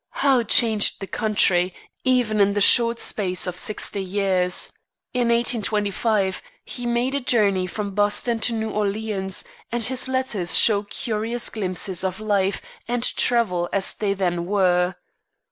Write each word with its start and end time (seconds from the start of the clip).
How 0.25 0.41
changed 0.41 0.99
the 0.99 1.05
country, 1.05 1.75
even 2.03 2.41
in 2.41 2.53
the 2.53 2.59
short 2.59 2.97
space 2.97 3.45
of 3.45 3.55
sixty 3.55 4.01
years! 4.03 4.71
In 5.13 5.27
1825 5.29 6.41
he 6.65 6.87
made 6.87 7.13
a 7.13 7.19
journey 7.19 7.67
from 7.67 7.93
Boston 7.93 8.39
to 8.39 8.53
New 8.53 8.71
Orleans, 8.71 9.43
and 9.71 9.83
his 9.83 10.07
letters 10.07 10.57
show 10.57 10.81
curious 10.81 11.51
glimpses 11.51 12.03
of 12.03 12.19
life 12.19 12.63
and 12.87 13.03
travel 13.15 13.69
as 13.71 13.93
they 13.93 14.15
then 14.15 14.47
were. 14.47 14.95